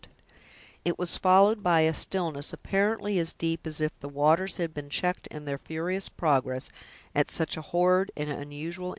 It 0.83 0.97
was 0.97 1.15
followed 1.15 1.61
by 1.61 1.81
a 1.81 1.93
stillness 1.93 2.53
apparently 2.53 3.19
as 3.19 3.33
deep 3.33 3.67
as 3.67 3.79
if 3.79 3.91
the 3.99 4.09
waters 4.09 4.57
had 4.57 4.73
been 4.73 4.89
checked 4.89 5.27
in 5.27 5.45
their 5.45 5.59
furious 5.59 6.09
progress, 6.09 6.71
at 7.13 7.29
such 7.29 7.55
a 7.55 7.61
horrid 7.61 8.11
and 8.17 8.27
unusual 8.31 8.85
interruption. 8.85 8.89